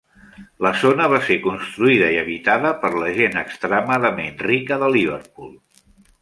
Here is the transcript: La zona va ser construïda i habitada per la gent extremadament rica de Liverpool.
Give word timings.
La 0.65 0.69
zona 0.83 1.09
va 1.11 1.19
ser 1.27 1.35
construïda 1.43 2.07
i 2.15 2.17
habitada 2.21 2.71
per 2.85 2.91
la 3.03 3.11
gent 3.19 3.37
extremadament 3.43 4.43
rica 4.47 4.81
de 4.87 4.91
Liverpool. 4.97 5.55